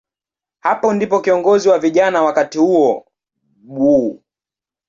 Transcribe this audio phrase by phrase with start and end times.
[0.59, 3.05] Hapo ndipo kiongozi wa vijana wakati huo,
[3.45, 4.09] Bw.